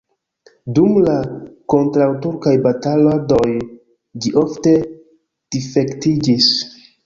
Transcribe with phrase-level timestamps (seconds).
[0.77, 1.17] Dum la
[1.73, 3.45] kontraŭturkaj bataladoj
[4.21, 6.53] ĝi ofte difektiĝis.